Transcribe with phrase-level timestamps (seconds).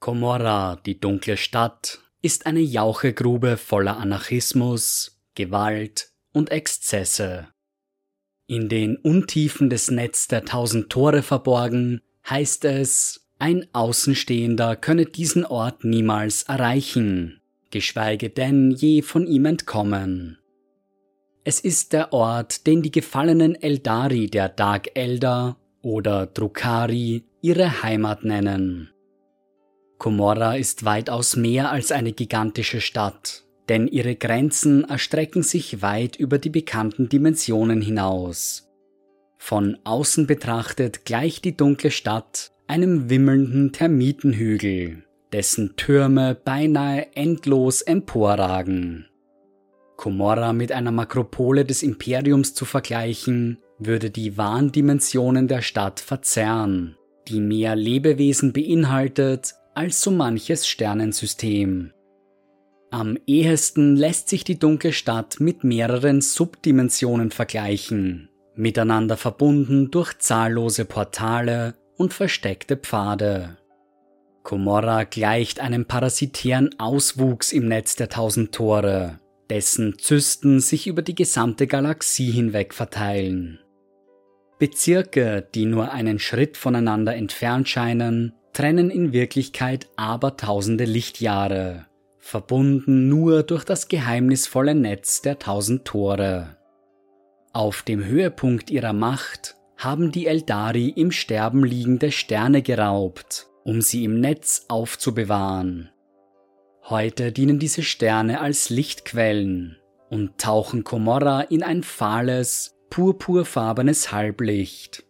[0.00, 7.48] Komorra, die dunkle Stadt, ist eine Jauchegrube voller Anarchismus, Gewalt und Exzesse.
[8.46, 15.44] In den Untiefen des Netz der tausend Tore verborgen, heißt es, ein Außenstehender könne diesen
[15.44, 17.40] Ort niemals erreichen,
[17.70, 20.38] geschweige denn je von ihm entkommen.
[21.44, 28.24] Es ist der Ort, den die gefallenen Eldari der Dark Elder oder Drukari ihre Heimat
[28.24, 28.90] nennen.
[30.00, 36.38] Komorra ist weitaus mehr als eine gigantische Stadt, denn ihre Grenzen erstrecken sich weit über
[36.38, 38.66] die bekannten Dimensionen hinaus.
[39.36, 49.04] Von außen betrachtet gleicht die dunkle Stadt einem wimmelnden Termitenhügel, dessen Türme beinahe endlos emporragen.
[49.98, 56.96] Komorra mit einer Makropole des Imperiums zu vergleichen, würde die wahren Dimensionen der Stadt verzerren,
[57.28, 61.94] die mehr Lebewesen beinhaltet als so manches Sternensystem.
[62.90, 70.84] Am ehesten lässt sich die dunkle Stadt mit mehreren Subdimensionen vergleichen, miteinander verbunden durch zahllose
[70.84, 73.56] Portale und versteckte Pfade.
[74.42, 81.14] Komorra gleicht einem parasitären Auswuchs im Netz der tausend Tore, dessen Zysten sich über die
[81.14, 83.60] gesamte Galaxie hinweg verteilen.
[84.58, 91.86] Bezirke, die nur einen Schritt voneinander entfernt scheinen, trennen in Wirklichkeit aber tausende Lichtjahre,
[92.18, 96.56] verbunden nur durch das geheimnisvolle Netz der tausend Tore.
[97.52, 104.04] Auf dem Höhepunkt ihrer Macht haben die Eldari im Sterben liegende Sterne geraubt, um sie
[104.04, 105.90] im Netz aufzubewahren.
[106.84, 109.76] Heute dienen diese Sterne als Lichtquellen
[110.10, 115.04] und tauchen Komorra in ein fahles, purpurfarbenes Halblicht.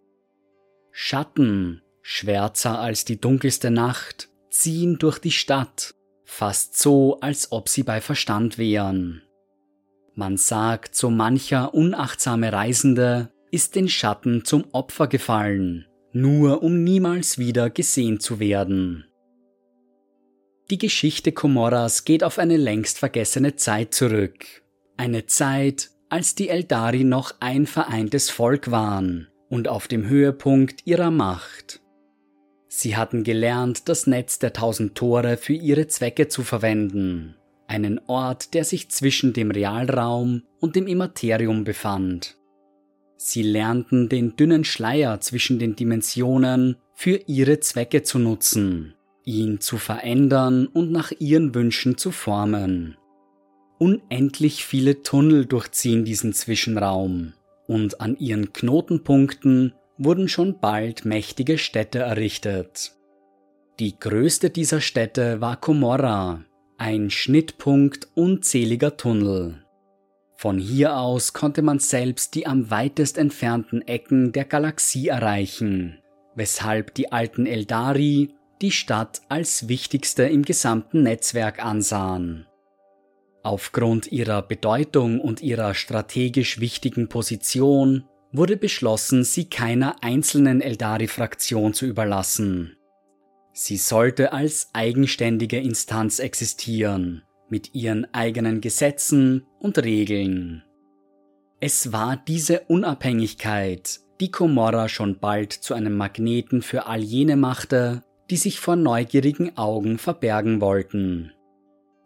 [0.93, 5.95] Schatten, schwärzer als die dunkelste Nacht, ziehen durch die Stadt,
[6.25, 9.23] fast so, als ob sie bei Verstand wären.
[10.17, 17.39] Man sagt, so mancher unachtsame Reisende ist den Schatten zum Opfer gefallen, nur um niemals
[17.39, 19.07] wieder gesehen zu werden.
[20.69, 24.65] Die Geschichte Komorras geht auf eine längst vergessene Zeit zurück.
[24.97, 31.13] Eine Zeit, als die Eldari noch ein vereintes Volk waren und auf dem Höhepunkt ihrer
[31.13, 31.80] Macht.
[32.73, 37.35] Sie hatten gelernt, das Netz der tausend Tore für ihre Zwecke zu verwenden,
[37.67, 42.39] einen Ort, der sich zwischen dem Realraum und dem Immaterium befand.
[43.17, 48.95] Sie lernten den dünnen Schleier zwischen den Dimensionen für ihre Zwecke zu nutzen,
[49.25, 52.97] ihn zu verändern und nach ihren Wünschen zu formen.
[53.81, 57.33] Unendlich viele Tunnel durchziehen diesen Zwischenraum,
[57.67, 62.93] und an ihren Knotenpunkten wurden schon bald mächtige Städte errichtet.
[63.79, 66.43] Die größte dieser Städte war Komorra,
[66.79, 69.63] ein Schnittpunkt unzähliger Tunnel.
[70.37, 75.99] Von hier aus konnte man selbst die am weitest entfernten Ecken der Galaxie erreichen,
[76.35, 78.31] weshalb die alten Eldari
[78.63, 82.47] die Stadt als wichtigste im gesamten Netzwerk ansahen.
[83.43, 91.87] Aufgrund ihrer Bedeutung und ihrer strategisch wichtigen Position wurde beschlossen, sie keiner einzelnen Eldari-Fraktion zu
[91.87, 92.77] überlassen.
[93.53, 100.63] Sie sollte als eigenständige Instanz existieren, mit ihren eigenen Gesetzen und Regeln.
[101.59, 108.03] Es war diese Unabhängigkeit, die Komorra schon bald zu einem Magneten für all jene machte,
[108.31, 111.33] die sich vor neugierigen Augen verbergen wollten.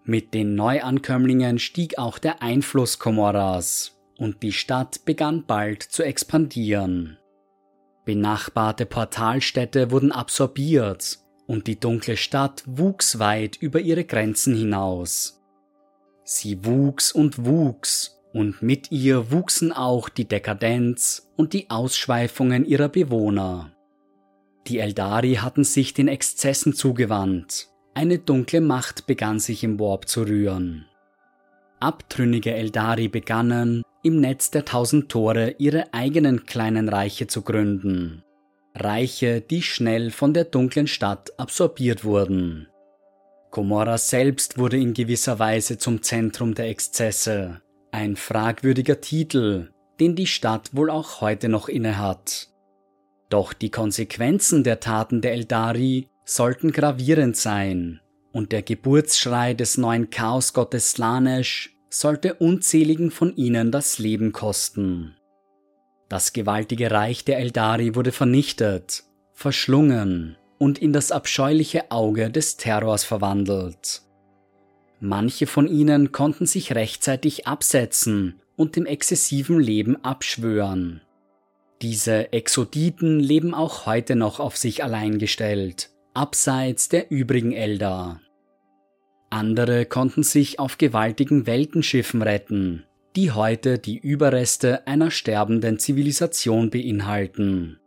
[0.05, 7.19] Mit den Neuankömmlingen stieg auch der Einfluss Komorras und die Stadt begann bald zu expandieren.
[8.05, 15.43] Benachbarte Portalstädte wurden absorbiert und die dunkle Stadt wuchs weit über ihre Grenzen hinaus.
[16.23, 22.89] Sie wuchs und wuchs, und mit ihr wuchsen auch die Dekadenz und die Ausschweifungen ihrer
[22.89, 23.71] Bewohner.
[24.67, 30.23] Die Eldari hatten sich den Exzessen zugewandt, eine dunkle Macht begann sich im Warp zu
[30.23, 30.87] rühren.
[31.79, 38.23] Abtrünnige Eldari begannen, im Netz der tausend Tore ihre eigenen kleinen Reiche zu gründen.
[38.75, 42.69] Reiche, die schnell von der dunklen Stadt absorbiert wurden.
[43.51, 47.63] Komorra selbst wurde in gewisser Weise zum Zentrum der Exzesse,
[47.93, 49.71] ein fragwürdiger Titel,
[50.01, 52.49] den die Stadt wohl auch heute noch innehat.
[53.31, 58.01] Doch die Konsequenzen der Taten der Eldari sollten gravierend sein,
[58.33, 65.15] und der Geburtsschrei des neuen Chaosgottes Slanesh sollte unzähligen von ihnen das Leben kosten.
[66.09, 73.05] Das gewaltige Reich der Eldari wurde vernichtet, verschlungen und in das abscheuliche Auge des Terrors
[73.05, 74.03] verwandelt.
[74.99, 81.01] Manche von ihnen konnten sich rechtzeitig absetzen und dem exzessiven Leben abschwören.
[81.81, 88.21] Diese Exoditen leben auch heute noch auf sich allein gestellt, abseits der übrigen Eldar.
[89.35, 92.85] Andere konnten sich auf gewaltigen Weltenschiffen retten,
[93.17, 97.81] die heute die Überreste einer sterbenden Zivilisation beinhalten.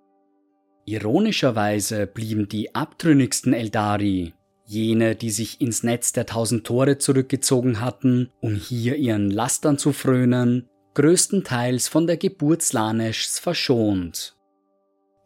[0.83, 4.33] Ironischerweise blieben die abtrünnigsten Eldari,
[4.65, 9.93] jene, die sich ins Netz der tausend Tore zurückgezogen hatten, um hier ihren Lastern zu
[9.93, 14.35] frönen, größtenteils von der Geburt Slaneschs verschont.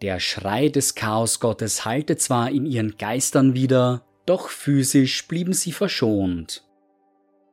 [0.04, 6.68] Der Schrei des Chaosgottes hallte zwar in ihren Geistern wieder, doch physisch blieben sie verschont.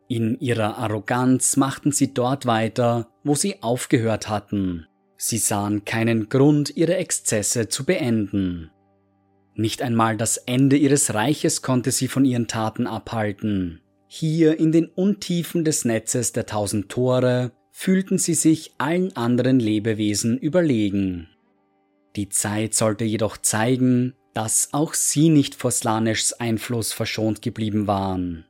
[0.09, 4.87] In ihrer Arroganz machten sie dort weiter, wo sie aufgehört hatten,
[5.21, 8.71] Sie sahen keinen Grund, ihre Exzesse zu beenden.
[9.57, 13.81] Nicht einmal das Ende ihres Reiches konnte sie von ihren Taten abhalten.
[14.07, 20.39] Hier in den Untiefen des Netzes der tausend Tore fühlten sie sich allen anderen Lebewesen
[20.39, 21.29] überlegen.
[22.15, 28.45] Die Zeit sollte jedoch zeigen, dass auch sie nicht vor Slaneschs Einfluss verschont geblieben waren.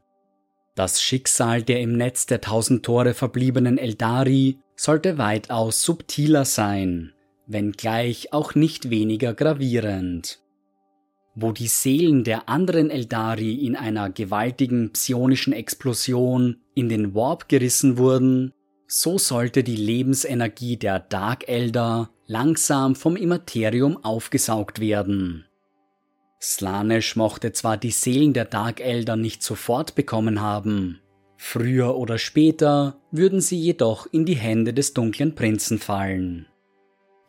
[0.75, 7.15] Das Schicksal der im Netz der tausend Tore verbliebenen Eldari sollte weitaus subtiler sein,
[7.47, 10.43] wenngleich auch nicht weniger gravierend.
[11.35, 17.97] Wo die Seelen der anderen Eldari in einer gewaltigen psionischen Explosion in den Warp gerissen
[17.97, 18.53] wurden,
[18.87, 25.48] so sollte die Lebensenergie der Dark Elder langsam vom Immaterium aufgesaugt werden.
[26.41, 31.01] Slanesh mochte zwar die Seelen der Dark Elder nicht sofort bekommen haben,
[31.37, 36.47] früher oder später würden sie jedoch in die Hände des dunklen Prinzen fallen.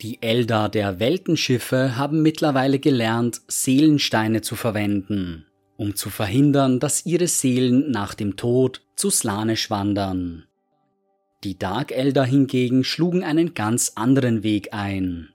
[0.01, 5.45] Die Elder der Weltenschiffe haben mittlerweile gelernt, Seelensteine zu verwenden,
[5.75, 10.45] um zu verhindern, dass ihre Seelen nach dem Tod zu Slanesh wandern.
[11.43, 15.29] Die Dark Elder hingegen schlugen einen ganz anderen Weg ein.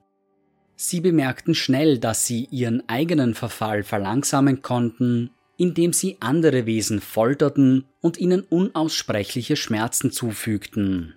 [0.75, 7.85] Sie bemerkten schnell, dass sie ihren eigenen Verfall verlangsamen konnten, indem sie andere Wesen folterten
[8.01, 11.15] und ihnen unaussprechliche Schmerzen zufügten.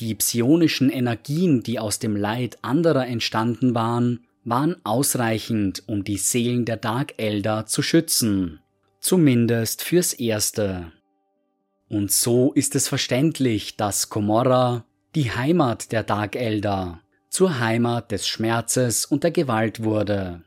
[0.00, 6.64] Die psionischen Energien, die aus dem Leid anderer entstanden waren, waren ausreichend, um die Seelen
[6.64, 8.60] der Dark Elder zu schützen,
[9.00, 10.90] zumindest fürs Erste.
[11.88, 17.02] Und so ist es verständlich, dass Komorra, die Heimat der Dark Elder,
[17.32, 20.42] zur Heimat des Schmerzes und der Gewalt wurde.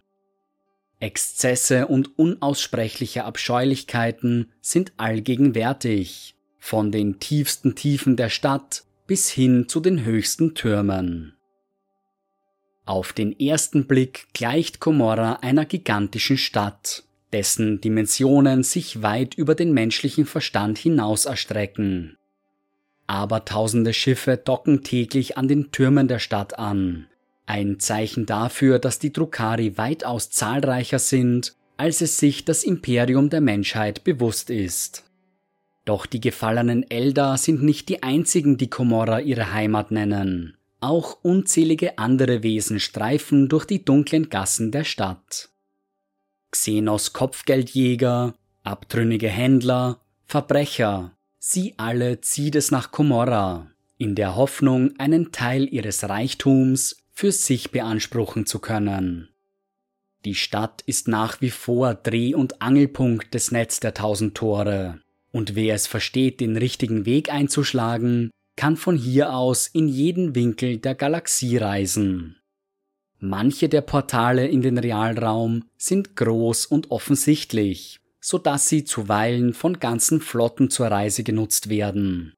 [1.00, 9.80] Exzesse und unaussprechliche Abscheulichkeiten sind allgegenwärtig, von den tiefsten Tiefen der Stadt bis hin zu
[9.80, 11.36] den höchsten Türmen.
[12.86, 17.04] Auf den ersten Blick gleicht Komorra einer gigantischen Stadt,
[17.34, 22.18] dessen Dimensionen sich weit über den menschlichen Verstand hinaus erstrecken.
[23.08, 27.08] Abertausende Schiffe docken täglich an den Türmen der Stadt an.
[27.46, 33.42] Ein Zeichen dafür, dass die Drukari weitaus zahlreicher sind, als es sich das Imperium der
[33.42, 35.04] Menschheit bewusst ist.
[35.84, 40.58] Doch die gefallenen Eldar sind nicht die einzigen, die Komorra ihre Heimat nennen.
[40.80, 45.50] Auch unzählige andere Wesen streifen durch die dunklen Gassen der Stadt.
[46.50, 51.15] Xenos Kopfgeldjäger, abtrünnige Händler, Verbrecher,
[51.48, 57.70] Sie alle zieht es nach Komorra, in der Hoffnung, einen Teil ihres Reichtums für sich
[57.70, 59.30] beanspruchen zu können.
[60.26, 65.54] Die Stadt ist nach wie vor Dreh- und Angelpunkt des Netz der tausend Tore, und
[65.54, 70.96] wer es versteht, den richtigen Weg einzuschlagen, kann von hier aus in jeden Winkel der
[70.96, 72.38] Galaxie reisen.
[73.20, 79.80] Manche der Portale in den Realraum sind groß und offensichtlich, so dass sie zuweilen von
[79.80, 82.34] ganzen Flotten zur Reise genutzt werden.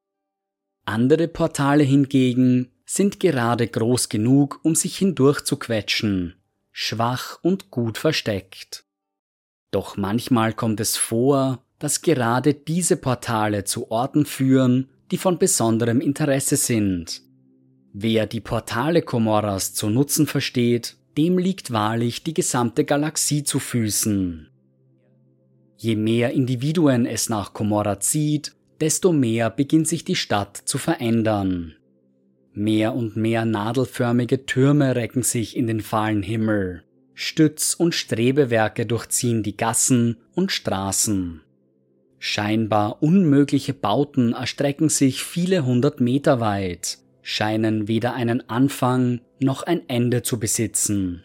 [0.84, 6.34] Andere Portale hingegen sind gerade groß genug, um sich hindurch zu quetschen,
[6.72, 8.84] schwach und gut versteckt.
[9.70, 16.02] Doch manchmal kommt es vor, dass gerade diese Portale zu Orten führen, die von besonderem
[16.02, 17.22] Interesse sind.
[17.94, 24.50] Wer die Portale Komorras zu nutzen versteht, dem liegt wahrlich die gesamte Galaxie zu Füßen.
[25.80, 31.76] Je mehr Individuen es nach Komorra zieht, desto mehr beginnt sich die Stadt zu verändern.
[32.52, 36.82] Mehr und mehr nadelförmige Türme recken sich in den fahlen Himmel.
[37.14, 41.42] Stütz- und Strebewerke durchziehen die Gassen und Straßen.
[42.18, 49.88] Scheinbar unmögliche Bauten erstrecken sich viele hundert Meter weit, scheinen weder einen Anfang noch ein
[49.88, 51.22] Ende zu besitzen.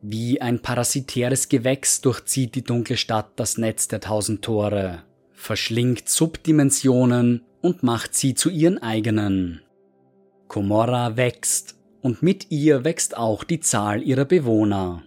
[0.00, 5.02] Wie ein parasitäres Gewächs durchzieht die dunkle Stadt das Netz der tausend Tore,
[5.32, 9.62] verschlingt Subdimensionen und macht sie zu ihren eigenen.
[10.46, 15.02] Komorra wächst, und mit ihr wächst auch die Zahl ihrer Bewohner.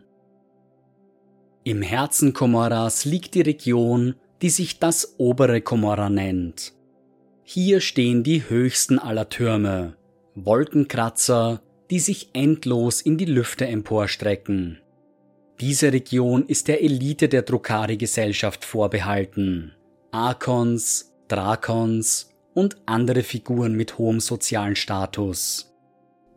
[1.63, 6.73] Im Herzen Komorras liegt die Region, die sich das obere Komorra nennt.
[7.43, 9.95] Hier stehen die höchsten aller Türme,
[10.35, 14.79] Wolkenkratzer, die sich endlos in die Lüfte emporstrecken.
[15.59, 19.73] Diese Region ist der Elite der Drukari-Gesellschaft vorbehalten.
[20.11, 25.71] Arkons, Drakons und andere Figuren mit hohem sozialen Status.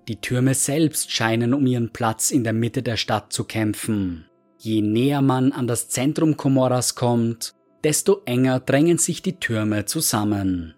[0.09, 4.27] Die Türme selbst scheinen um ihren Platz in der Mitte der Stadt zu kämpfen.
[4.59, 10.75] Je näher man an das Zentrum Komoras kommt, desto enger drängen sich die Türme zusammen.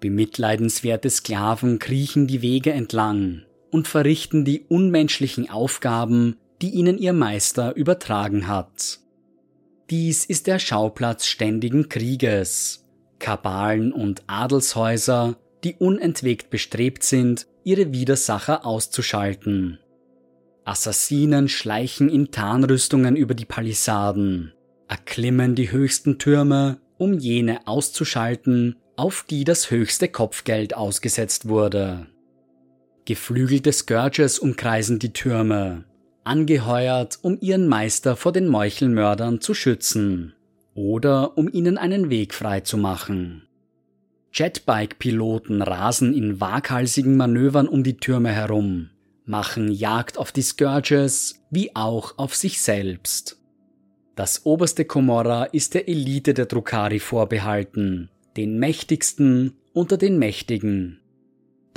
[0.00, 7.74] Bemitleidenswerte Sklaven kriechen die Wege entlang, und verrichten die unmenschlichen Aufgaben, die ihnen ihr Meister
[7.76, 9.00] übertragen hat.
[9.90, 12.84] Dies ist der Schauplatz ständigen Krieges,
[13.18, 19.78] Kabalen und Adelshäuser, die unentwegt bestrebt sind, ihre Widersacher auszuschalten.
[20.64, 24.52] Assassinen schleichen in Tarnrüstungen über die Palisaden,
[24.88, 32.06] erklimmen die höchsten Türme, um jene auszuschalten, auf die das höchste Kopfgeld ausgesetzt wurde.
[33.08, 35.84] Geflügelte Scourges umkreisen die Türme,
[36.24, 40.34] angeheuert, um ihren Meister vor den Meuchelmördern zu schützen
[40.74, 43.48] oder um ihnen einen Weg frei zu machen.
[44.34, 48.90] Jetbike-Piloten rasen in waghalsigen Manövern um die Türme herum,
[49.24, 53.40] machen Jagd auf die Scourges wie auch auf sich selbst.
[54.16, 61.00] Das oberste Komorra ist der Elite der Drukari vorbehalten, den mächtigsten unter den Mächtigen.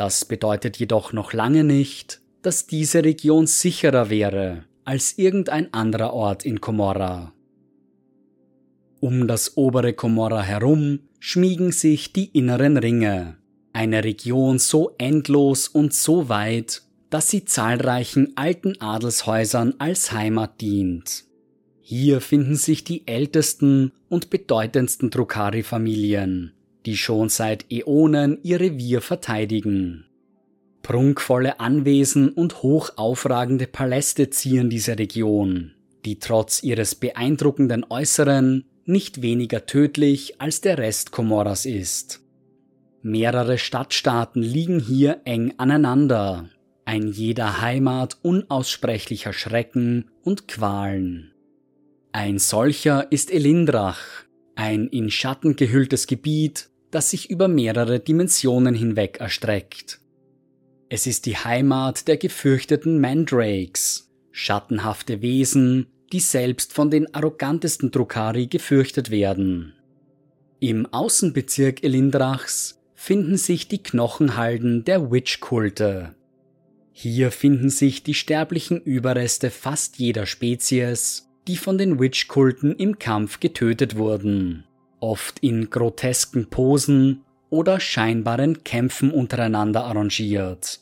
[0.02, 6.44] Das bedeutet jedoch noch lange nicht, dass diese Region sicherer wäre als irgendein anderer Ort
[6.44, 7.34] in Komorra.
[9.00, 13.38] Um das obere Komorra herum schmiegen sich die inneren Ringe,
[13.74, 16.82] eine Region so endlos und so weit,
[17.12, 21.26] dass sie zahlreichen alten Adelshäusern als Heimat dient.
[21.80, 26.54] Hier finden sich die ältesten und bedeutendsten Drukari-Familien,
[26.86, 30.06] die schon seit Äonen ihr Revier verteidigen.
[30.82, 35.74] Prunkvolle Anwesen und hoch aufragende Paläste zieren diese Region,
[36.06, 42.22] die trotz ihres beeindruckenden Äußeren nicht weniger tödlich als der Rest Komoras ist.
[43.04, 46.50] Mehrere Stadtstaaten liegen hier eng aneinander,
[46.86, 51.32] ein jeder Heimat unaussprechlicher Schrecken und Qualen.
[52.12, 54.00] Ein solcher ist Elindrach,
[54.56, 60.00] ein in Schatten gehülltes Gebiet, das sich über mehrere Dimensionen hinweg erstreckt.
[60.90, 68.48] Es ist die Heimat der gefürchteten Mandrakes, schattenhafte Wesen, die selbst von den arrogantesten Drukari
[68.48, 69.74] gefürchtet werden.
[70.60, 76.14] Im Außenbezirk Elindrachs finden sich die Knochenhalden der Witch-Kulte.
[76.92, 83.40] Hier finden sich die sterblichen Überreste fast jeder Spezies, die von den Witch-Kulten im Kampf
[83.40, 84.66] getötet wurden
[85.02, 90.80] oft in grotesken Posen oder scheinbaren Kämpfen untereinander arrangiert.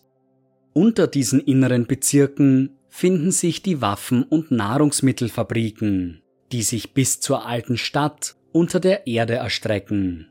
[0.73, 6.21] Unter diesen inneren Bezirken finden sich die Waffen- und Nahrungsmittelfabriken,
[6.51, 10.27] die sich bis zur alten Stadt unter der Erde erstrecken.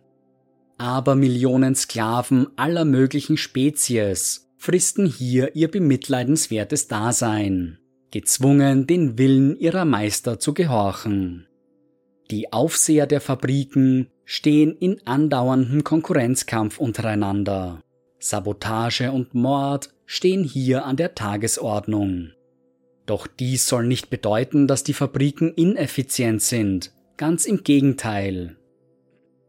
[0.76, 7.78] Aber Millionen Sklaven aller möglichen Spezies fristen hier ihr bemitleidenswertes Dasein,
[8.12, 11.48] gezwungen, den Willen ihrer Meister zu gehorchen.
[12.30, 17.80] Die Aufseher der Fabriken stehen in andauerndem Konkurrenzkampf untereinander.
[18.18, 22.32] Sabotage und Mord stehen hier an der Tagesordnung.
[23.06, 28.56] Doch dies soll nicht bedeuten, dass die Fabriken ineffizient sind, ganz im Gegenteil.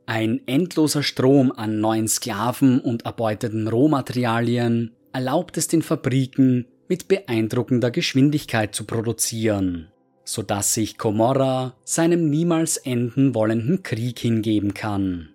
[0.06, 7.92] Ein endloser Strom an neuen Sklaven und erbeuteten Rohmaterialien erlaubt es den Fabriken, mit beeindruckender
[7.92, 9.92] Geschwindigkeit zu produzieren
[10.30, 15.30] so dass sich Komorra seinem niemals enden wollenden Krieg hingeben kann.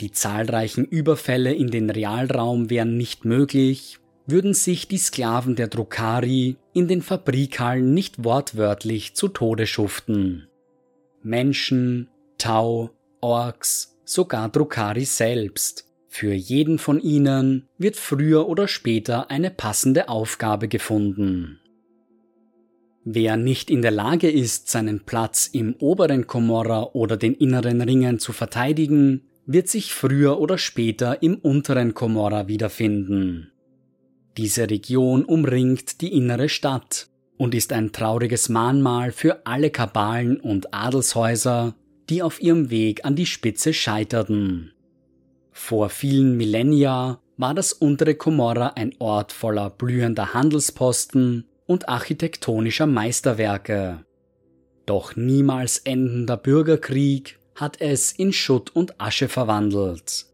[0.00, 6.56] Die zahlreichen Überfälle in den Realraum wären nicht möglich, würden sich die Sklaven der Drukari
[6.72, 10.48] in den Fabrikhallen nicht wortwörtlich zu Tode schuften.
[11.22, 12.90] Menschen, Tau,
[13.20, 15.84] Orks, sogar Drukari selbst.
[16.08, 21.60] Für jeden von ihnen wird früher oder später eine passende Aufgabe gefunden.
[23.08, 28.18] Wer nicht in der Lage ist, seinen Platz im oberen Komorra oder den inneren Ringen
[28.18, 33.52] zu verteidigen, wird sich früher oder später im unteren Komorra wiederfinden.
[34.36, 40.74] Diese Region umringt die innere Stadt, und ist ein trauriges Mahnmal für alle Kabalen und
[40.74, 41.76] Adelshäuser,
[42.08, 44.72] die auf ihrem Weg an die Spitze scheiterten.
[45.52, 54.04] Vor vielen Millennia war das untere Komorra ein Ort voller blühender Handelsposten und architektonischer Meisterwerke.
[54.86, 60.26] Doch niemals endender Bürgerkrieg hat es in Schutt und Asche verwandelt.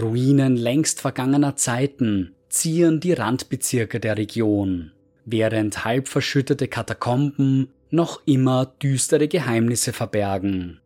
[0.00, 4.92] Ruinen längst vergangener Zeiten zieren die Randbezirke der Region,
[5.24, 10.80] während halb verschüttete Katakomben noch immer düstere Geheimnisse verbergen.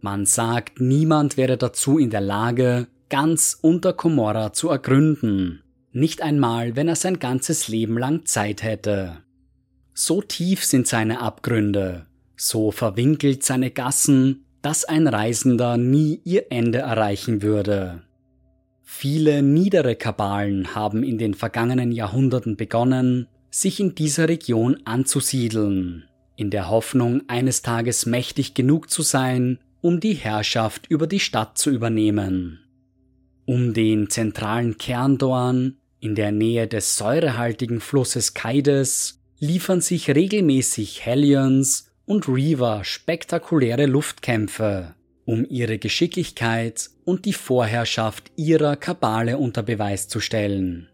[0.00, 6.76] Man sagt, niemand wäre dazu in der Lage, ganz unter Komorra zu ergründen, nicht einmal,
[6.76, 9.18] wenn er sein ganzes Leben lang Zeit hätte.
[9.94, 16.78] So tief sind seine Abgründe, so verwinkelt seine Gassen, dass ein Reisender nie ihr Ende
[16.78, 18.02] erreichen würde.
[18.82, 26.04] Viele niedere Kabalen haben in den vergangenen Jahrhunderten begonnen, sich in dieser Region anzusiedeln,
[26.36, 31.58] in der Hoffnung, eines Tages mächtig genug zu sein, um die Herrschaft über die Stadt
[31.58, 32.60] zu übernehmen.
[33.48, 41.90] Um den zentralen Kerndorn in der Nähe des säurehaltigen Flusses Kaides liefern sich regelmäßig Hellions
[42.04, 50.20] und Reaver spektakuläre Luftkämpfe, um ihre Geschicklichkeit und die Vorherrschaft ihrer Kabale unter Beweis zu
[50.20, 50.90] stellen.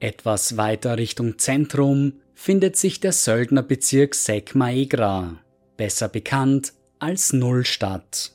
[0.00, 5.40] Etwas weiter Richtung Zentrum findet sich der Söldnerbezirk Sek Maegra,
[5.76, 8.32] besser bekannt als Nullstadt.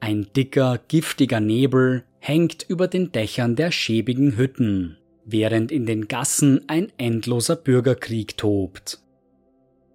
[0.00, 6.62] Ein dicker, giftiger Nebel hängt über den Dächern der schäbigen Hütten während in den Gassen
[6.68, 9.00] ein endloser Bürgerkrieg tobt.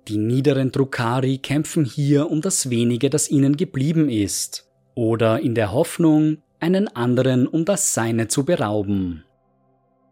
[0.08, 5.72] Die niederen Drukari kämpfen hier um das wenige, das ihnen geblieben ist, oder in der
[5.72, 9.24] Hoffnung, einen anderen um das Seine zu berauben.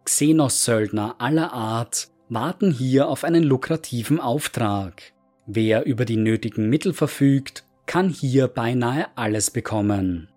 [0.05, 5.13] Xenos-Söldner aller Art warten hier auf einen lukrativen Auftrag.
[5.45, 10.29] Wer über die nötigen Mittel verfügt, kann hier beinahe alles bekommen.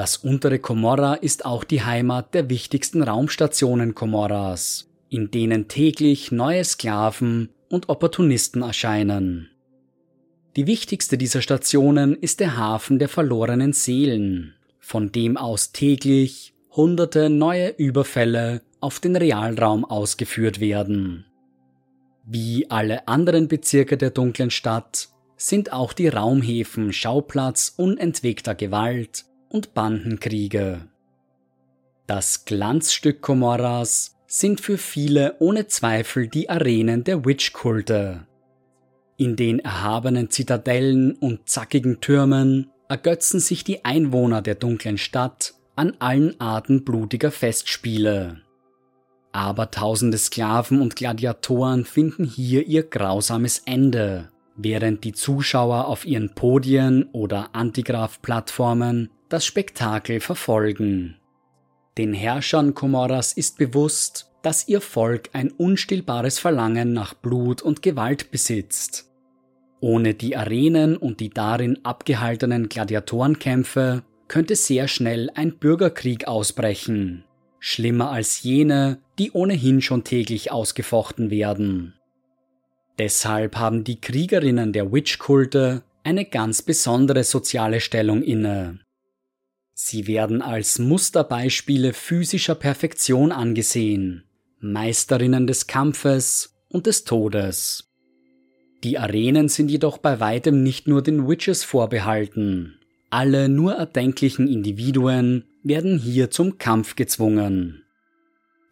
[0.00, 6.64] Das untere Komorra ist auch die Heimat der wichtigsten Raumstationen Komorras, in denen täglich neue
[6.64, 9.50] Sklaven und Opportunisten erscheinen.
[10.56, 17.28] Die wichtigste dieser Stationen ist der Hafen der verlorenen Seelen, von dem aus täglich hunderte
[17.28, 21.26] neue Überfälle auf den Realraum ausgeführt werden.
[22.24, 29.74] Wie alle anderen Bezirke der dunklen Stadt sind auch die Raumhäfen Schauplatz unentwegter Gewalt und
[29.74, 30.86] Bandenkriege.
[32.06, 38.26] Das Glanzstück Komorras sind für viele ohne Zweifel die Arenen der Witch-Kulte.
[39.16, 45.94] In den erhabenen Zitadellen und zackigen Türmen ergötzen sich die Einwohner der dunklen Stadt an
[45.98, 48.40] allen Arten blutiger Festspiele.
[49.32, 56.34] Aber tausende Sklaven und Gladiatoren finden hier ihr grausames Ende, während die Zuschauer auf ihren
[56.34, 61.16] Podien oder Antigraph-Plattformen das Spektakel verfolgen.
[61.96, 68.30] Den Herrschern Komoras ist bewusst, dass ihr Volk ein unstillbares Verlangen nach Blut und Gewalt
[68.30, 69.10] besitzt.
[69.80, 77.24] Ohne die Arenen und die darin abgehaltenen Gladiatorenkämpfe könnte sehr schnell ein Bürgerkrieg ausbrechen,
[77.58, 81.94] schlimmer als jene, die ohnehin schon täglich ausgefochten werden.
[82.98, 88.80] Deshalb haben die Kriegerinnen der Witch-Kulte eine ganz besondere soziale Stellung inne.
[89.82, 94.24] Sie werden als Musterbeispiele physischer Perfektion angesehen,
[94.60, 97.90] Meisterinnen des Kampfes und des Todes.
[98.84, 102.78] Die Arenen sind jedoch bei weitem nicht nur den Witches vorbehalten.
[103.08, 107.82] Alle nur erdenklichen Individuen werden hier zum Kampf gezwungen.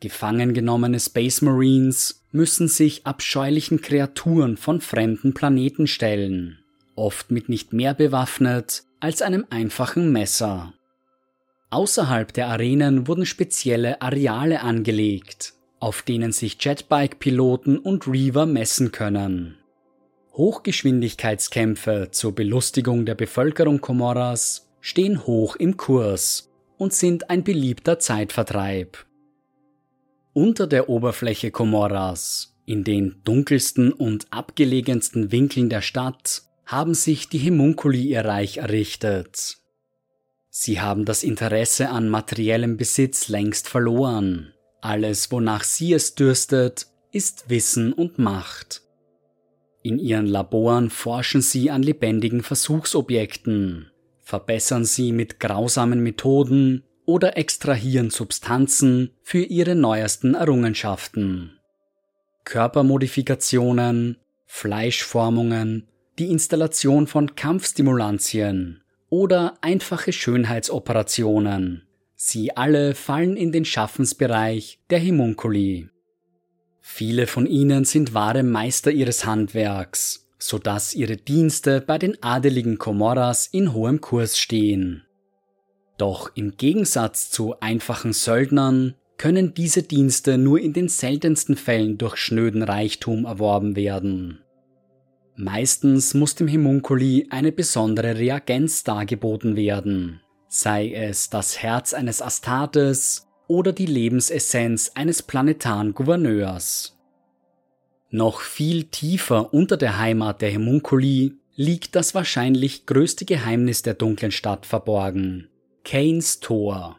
[0.01, 6.59] Gefangen genommene Space Marines müssen sich abscheulichen Kreaturen von fremden Planeten stellen,
[6.97, 10.75] oft mit nicht mehr bewaffnet als einem einfachen Messer.
[11.71, 19.59] Außerhalb der Arenen wurden spezielle Areale angelegt, auf denen sich Jetbike-Piloten und Reaver messen können.
[20.33, 29.05] Hochgeschwindigkeitskämpfe zur Belustigung der Bevölkerung Komorras stehen hoch im Kurs und sind ein beliebter Zeitvertreib.
[30.33, 37.39] Unter der Oberfläche Komorras, in den dunkelsten und abgelegensten Winkeln der Stadt, haben sich die
[37.39, 39.58] Hemunkuli ihr Reich errichtet.
[40.61, 44.55] Sie haben das Interesse an materiellem Besitz längst verloren.
[44.81, 48.83] Alles, wonach sie es dürstet, ist Wissen und Macht.
[49.85, 58.11] In ihren Laboren forschen sie an lebendigen Versuchsobjekten, verbessern sie mit grausamen Methoden oder extrahieren
[58.11, 61.57] Substanzen für ihre neuesten Errungenschaften.
[62.43, 64.17] Körpermodifikationen,
[64.47, 65.87] Fleischformungen,
[66.19, 71.87] die Installation von Kampfstimulantien oder einfache Schönheitsoperationen.
[72.15, 75.89] Sie alle fallen in den Schaffensbereich der Himunkuli.
[76.81, 82.79] Viele von ihnen sind wahre Meister ihres Handwerks, so dass ihre Dienste bei den adeligen
[82.79, 85.05] Komoras in hohem Kurs stehen.
[85.97, 92.17] Doch im Gegensatz zu einfachen Söldnern können diese Dienste nur in den seltensten Fällen durch
[92.17, 94.41] schnöden Reichtum erworben werden.
[95.41, 103.29] Meistens muss dem Himunkuli eine besondere Reagenz dargeboten werden, sei es das Herz eines Astartes
[103.47, 106.99] oder die Lebensessenz eines planetaren Gouverneurs.
[108.11, 114.33] Noch viel tiefer unter der Heimat der Himunkuli liegt das wahrscheinlich größte Geheimnis der dunklen
[114.33, 115.47] Stadt verborgen,
[115.85, 116.99] Kanes Tor.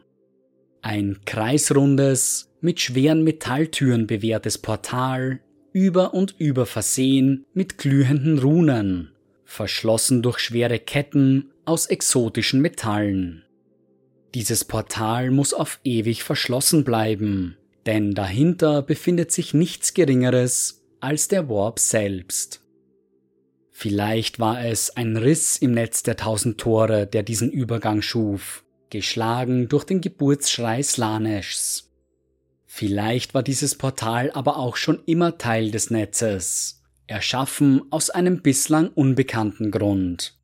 [0.80, 5.40] Ein kreisrundes, mit schweren Metalltüren bewehrtes Portal,
[5.72, 9.12] über und über versehen mit glühenden Runen,
[9.44, 13.44] verschlossen durch schwere Ketten aus exotischen Metallen.
[14.34, 17.56] Dieses Portal muss auf ewig verschlossen bleiben,
[17.86, 22.60] denn dahinter befindet sich nichts Geringeres als der Warp selbst.
[23.70, 29.68] Vielleicht war es ein Riss im Netz der tausend Tore, der diesen Übergang schuf, geschlagen
[29.68, 31.89] durch den Geburtsschrei Slaneshs.
[32.72, 38.90] Vielleicht war dieses Portal aber auch schon immer Teil des Netzes, erschaffen aus einem bislang
[38.90, 40.38] unbekannten Grund.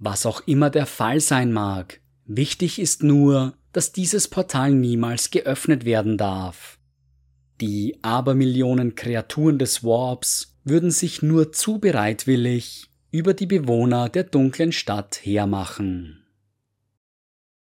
[0.00, 5.84] Was auch immer der Fall sein mag, wichtig ist nur, dass dieses Portal niemals geöffnet
[5.84, 6.80] werden darf.
[7.60, 14.72] Die Abermillionen Kreaturen des Warps würden sich nur zu bereitwillig über die Bewohner der dunklen
[14.72, 16.19] Stadt hermachen.